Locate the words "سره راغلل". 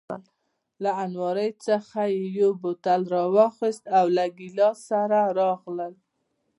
4.89-5.93